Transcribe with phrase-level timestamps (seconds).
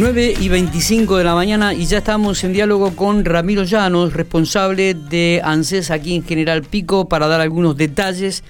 [0.00, 4.94] 9 y 25 de la mañana y ya estamos en diálogo con Ramiro Llanos, responsable
[4.94, 8.42] de ANSES aquí en General Pico, para dar algunos detalles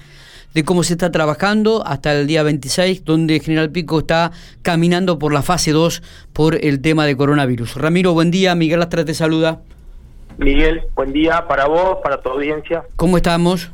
[0.53, 4.31] de cómo se está trabajando hasta el día 26, donde General Pico está
[4.61, 6.01] caminando por la fase 2
[6.31, 7.75] por el tema de coronavirus.
[7.75, 8.55] Ramiro, buen día.
[8.55, 9.59] Miguel Astra te saluda.
[10.37, 12.83] Miguel, buen día para vos, para tu audiencia.
[12.95, 13.69] ¿Cómo estamos?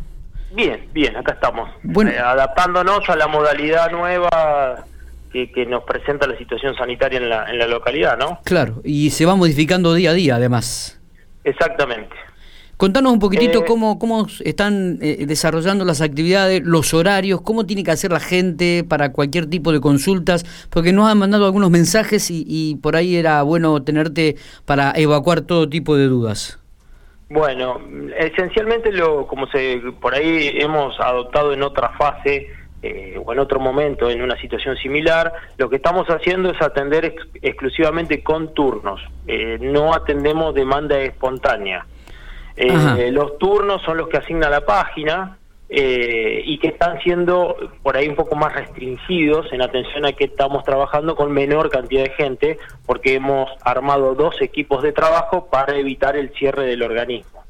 [0.52, 1.70] Bien, bien, acá estamos.
[1.84, 2.10] Bueno.
[2.10, 4.84] Eh, adaptándonos a la modalidad nueva
[5.32, 8.40] que, que, nos presenta la situación sanitaria en la, en la localidad, ¿no?
[8.44, 11.00] Claro, y se va modificando día a día, además.
[11.44, 12.16] Exactamente.
[12.78, 17.84] Contanos un poquitito eh, cómo, cómo están eh, desarrollando las actividades, los horarios, cómo tiene
[17.84, 22.30] que hacer la gente para cualquier tipo de consultas, porque nos han mandado algunos mensajes
[22.30, 26.60] y, y por ahí era bueno tenerte para evacuar todo tipo de dudas.
[27.30, 27.82] Bueno,
[28.18, 32.48] esencialmente lo como se por ahí hemos adoptado en otra fase
[32.88, 37.16] eh, o en otro momento en una situación similar, lo que estamos haciendo es atender
[37.42, 41.86] exclusivamente con turnos, eh, no atendemos demanda espontánea.
[42.56, 45.38] Eh, los turnos son los que asigna la página
[45.70, 50.24] eh, y que están siendo por ahí un poco más restringidos en atención a que
[50.24, 55.76] estamos trabajando con menor cantidad de gente porque hemos armado dos equipos de trabajo para
[55.76, 57.44] evitar el cierre del organismo.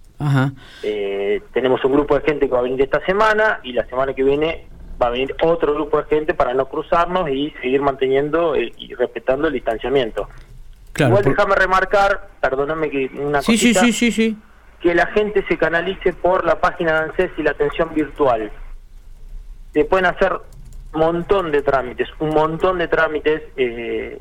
[1.53, 4.23] Tenemos un grupo de gente que va a venir esta semana y la semana que
[4.23, 4.66] viene
[5.02, 9.48] va a venir otro grupo de gente para no cruzarnos y seguir manteniendo y respetando
[9.48, 10.28] el distanciamiento.
[10.98, 14.38] Igual déjame remarcar, perdóname que una sí, sí, sí, sí, sí
[14.81, 18.52] que la gente se canalice por la página de ANSES y la atención virtual.
[19.73, 20.34] Se pueden hacer
[20.94, 24.20] un montón de trámites, un montón de trámites eh,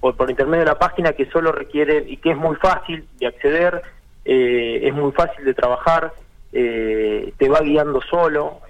[0.00, 3.26] por, por, intermedio de la página que solo requiere y que es muy fácil de
[3.26, 3.82] acceder,
[4.24, 6.12] eh, es muy fácil de trabajar,
[6.52, 8.60] eh, te va guiando solo.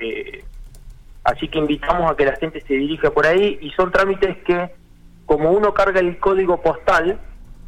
[1.28, 4.70] Así que invitamos a que la gente se dirija por ahí y son trámites que,
[5.26, 7.18] como uno carga el código postal,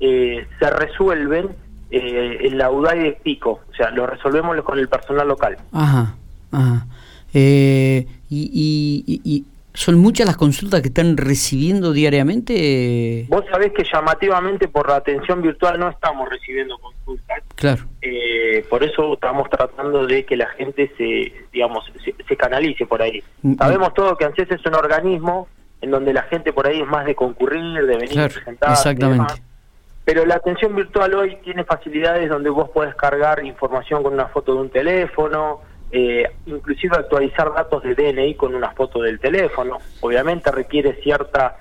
[0.00, 1.50] se resuelven
[1.90, 5.56] eh, en la UDAI de Pico, o sea, lo resolvemos con el personal local.
[5.72, 6.14] Ajá,
[6.52, 6.86] ajá.
[7.34, 9.44] Eh, y, y,
[9.74, 13.26] son muchas las consultas que están recibiendo diariamente?
[13.28, 17.42] Vos sabés que llamativamente por la atención virtual no estamos recibiendo consultas.
[17.54, 17.84] Claro.
[18.02, 23.22] Eh, por eso estamos tratando de que la gente se, digamos, se, canalice por ahí.
[23.42, 23.56] Mm, mm.
[23.58, 25.48] Sabemos todo que ANSES es un organismo
[25.80, 28.70] en donde la gente por ahí es más de concurrir, de venir a presentar.
[28.70, 29.34] Exactamente.
[30.04, 34.54] Pero la atención virtual hoy tiene facilidades donde vos puedes cargar información con una foto
[34.54, 35.60] de un teléfono,
[35.92, 39.78] eh, inclusive actualizar datos de DNI con una foto del teléfono.
[40.00, 41.56] Obviamente requiere cierta,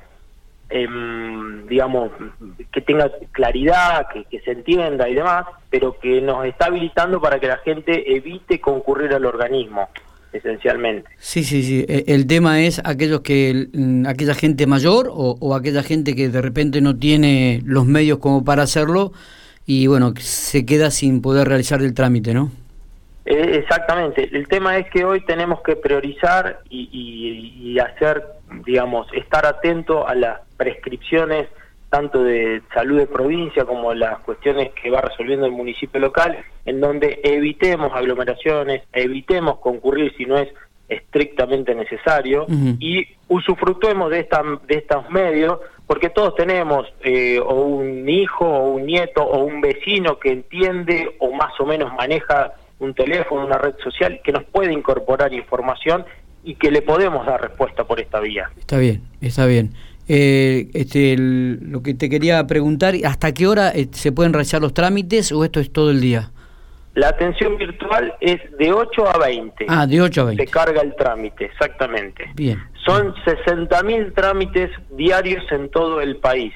[0.69, 2.11] em, digamos,
[2.71, 7.47] que tenga claridad, que, se entienda y demás, pero que nos está habilitando para que
[7.47, 9.89] la gente evite concurrir al organismo
[10.31, 11.09] esencialmente.
[11.17, 11.85] Sí, sí, sí.
[11.87, 16.41] E, el tema es aquellos que mm, aquella gente mayor o, aquella gente que de
[16.41, 19.11] repente no tiene los medios como para hacerlo
[19.65, 22.51] y bueno, se queda sin poder realizar el trámite, ¿no?
[23.25, 24.29] Eh, exactamente.
[24.31, 28.23] El tema es que hoy tenemos que priorizar y hacer,
[28.65, 31.47] digamos, estar atento a las prescripciones
[31.89, 36.79] tanto de salud de provincia como las cuestiones que va resolviendo el municipio local, en
[36.79, 40.49] donde evitemos aglomeraciones, evitemos concurrir si no es
[40.87, 42.47] estrictamente necesario
[42.79, 48.69] y usufructuemos de, esta, de estos medios porque todos tenemos eh, o un hijo o
[48.71, 53.57] un nieto o un vecino que entiende o más o menos maneja un teléfono, una
[53.57, 56.05] red social que nos puede incorporar información
[56.43, 58.49] y que le podemos dar respuesta por esta vía.
[58.57, 59.73] Está bien, está bien.
[60.07, 64.73] Eh, este, lo que te quería preguntar, ¿hasta qué hora eh, se pueden realizar los
[64.73, 66.31] trámites o esto es todo el día?
[66.95, 69.65] La atención virtual es de 8 a 20.
[69.69, 70.43] Ah, de 8 a 20.
[70.43, 72.31] Se carga el trámite, exactamente.
[72.33, 72.59] Bien.
[72.83, 76.53] Son 60.000 trámites diarios en todo el país.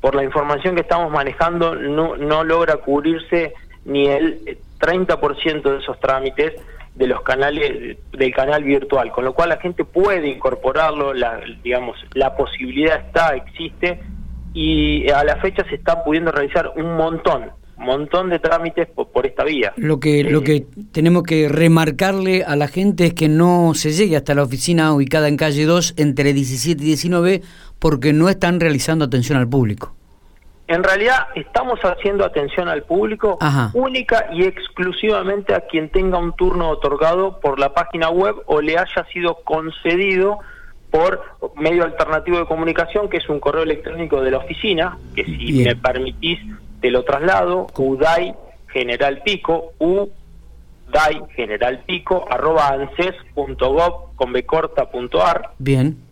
[0.00, 3.52] Por la información que estamos manejando, no, no logra cubrirse
[3.84, 6.54] ni el 30% de esos trámites
[6.94, 11.96] de los canales del canal virtual, con lo cual la gente puede incorporarlo, la, digamos,
[12.14, 14.00] la posibilidad está, existe
[14.52, 19.44] y a la fecha se están pudiendo realizar un montón, montón de trámites por, esta
[19.44, 19.72] vía.
[19.76, 24.16] Lo que lo que tenemos que remarcarle a la gente es que no se llegue
[24.16, 27.42] hasta la oficina ubicada en calle 2 entre 17 y 19
[27.78, 29.94] porque no están realizando atención al público.
[30.70, 33.38] En realidad estamos haciendo atención al público
[33.74, 38.78] única y exclusivamente a quien tenga un turno otorgado por la página web o le
[38.78, 40.38] haya sido concedido
[40.92, 41.24] por
[41.56, 45.74] medio alternativo de comunicación, que es un correo electrónico de la oficina, que si me
[45.74, 46.38] permitís
[46.80, 48.32] te lo traslado, udai
[48.68, 54.32] general pico, udai general pico, arroba anses.gov con
[55.58, 56.09] Bien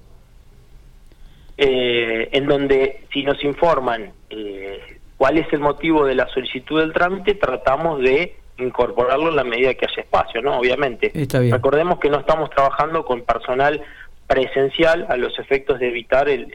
[1.59, 6.93] eh, en donde si nos informan eh, cuál es el motivo de la solicitud del
[6.93, 10.59] trámite, tratamos de incorporarlo en la medida que haya espacio, ¿no?
[10.59, 11.11] Obviamente.
[11.15, 11.53] Está bien.
[11.53, 13.83] Recordemos que no estamos trabajando con personal
[14.29, 16.55] presencial a los efectos de evitar el,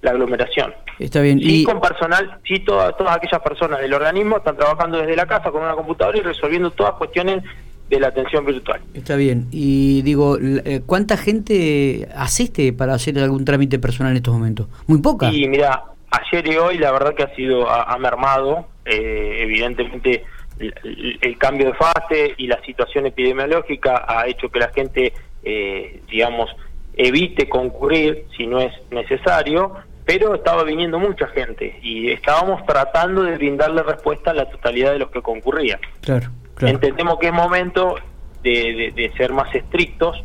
[0.00, 0.74] la aglomeración.
[0.98, 1.38] Está bien.
[1.40, 5.26] Sí, y con personal, sí, todas, todas aquellas personas del organismo están trabajando desde la
[5.26, 7.42] casa con una computadora y resolviendo todas cuestiones
[7.88, 8.80] de la atención virtual.
[8.94, 9.46] Está bien.
[9.50, 14.68] Y digo, eh, ¿cuánta gente asiste para hacer algún trámite personal en estos momentos?
[14.86, 15.30] Muy poca.
[15.30, 20.24] Y mira, ayer y hoy la verdad que ha sido, ha, mermado, eh, evidentemente
[20.58, 26.50] el, cambio de fase y la situación epidemiológica ha hecho que la gente, eh, digamos,
[26.96, 29.72] evite concurrir si no es necesario,
[30.04, 35.00] pero estaba viniendo mucha gente y estábamos tratando de brindarle respuesta a la totalidad de
[35.00, 35.80] los que concurrían.
[36.00, 36.30] Claro.
[36.60, 37.96] Entendemos que es momento
[38.42, 40.22] de, ser más estrictos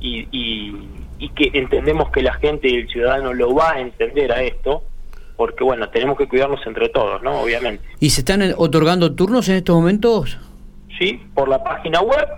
[0.00, 4.42] y, y, que entendemos que la gente y el ciudadano lo va a entender a
[4.42, 4.82] esto,
[5.36, 7.40] porque bueno, tenemos que cuidarnos entre todos, ¿no?
[7.40, 7.84] Obviamente.
[8.00, 10.38] ¿Y se están otorgando turnos en estos momentos?
[10.98, 12.28] Sí, por la página web,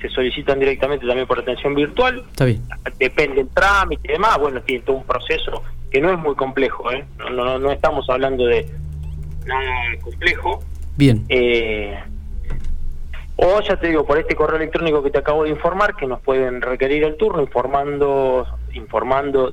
[0.00, 2.24] se solicitan directamente también por atención virtual.
[2.30, 2.62] Está bien.
[2.98, 6.90] Depende del trámite y demás, bueno, tiene todo un proceso que no es muy complejo,
[6.92, 7.04] ¿eh?
[7.18, 8.66] No, no, no estamos hablando de
[9.46, 10.62] nada complejo.
[10.96, 11.24] Bien.
[11.28, 11.96] Eh,
[13.36, 16.20] o ya te digo, por este correo electrónico que te acabo de informar, que nos
[16.20, 19.52] pueden requerir el turno informando, informando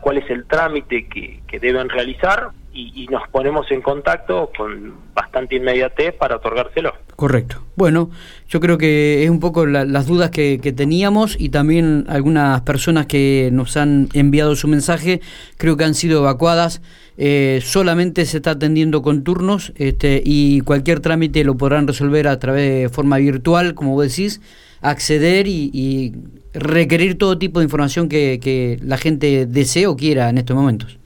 [0.00, 6.14] cuál es el trámite que, deben realizar y, nos ponemos en contacto con bastante inmediatez
[6.14, 6.94] para otorgárselo.
[7.22, 7.62] Correcto.
[7.76, 8.10] Bueno,
[8.48, 13.48] yo creo que es un poco las dudas que, teníamos y también algunas personas que
[13.52, 15.20] nos han enviado su mensaje,
[15.56, 16.82] creo que han sido evacuadas.
[17.16, 22.40] Eh, solamente se está atendiendo con turnos este, y cualquier trámite lo podrán resolver a
[22.40, 24.40] través de forma virtual, como vos decís,
[24.80, 26.14] acceder y,
[26.54, 30.98] requerir todo tipo de información que, que la gente desee o quiera en estos momentos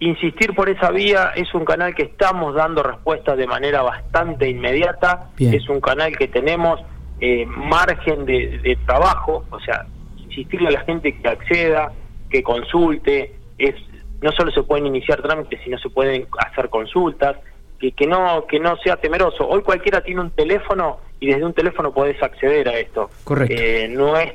[0.00, 5.30] insistir por esa vía es un canal que estamos dando respuesta de manera bastante inmediata,
[5.38, 6.80] es un canal que tenemos
[7.20, 9.86] eh, margen de, trabajo, o sea,
[10.16, 11.92] insistirle a la gente que acceda,
[12.30, 13.74] que consulte, es
[14.22, 17.36] no solo se pueden iniciar trámites, sino se pueden hacer consultas,
[17.78, 19.48] que, que no que no sea temeroso.
[19.48, 23.10] Hoy cualquiera tiene un teléfono y desde un teléfono podés acceder a esto.
[23.24, 23.54] Correcto.
[23.56, 24.34] Eh, no es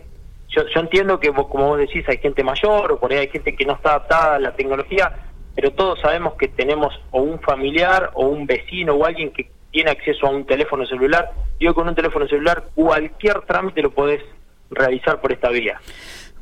[0.50, 3.56] yo, yo entiendo que, como vos decís, hay gente mayor o por ahí hay gente
[3.56, 5.12] que no está adaptada a la tecnología,
[5.56, 9.92] pero todos sabemos que tenemos o un familiar o un vecino o alguien que tiene
[9.92, 11.32] acceso a un teléfono celular.
[11.60, 14.22] Y hoy con un teléfono celular cualquier trámite lo podés
[14.70, 15.80] realizar por esta vía.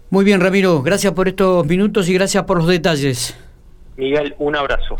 [0.09, 3.37] Muy bien, Ramiro, gracias por estos minutos y gracias por los detalles.
[3.97, 4.97] Miguel, un abrazo.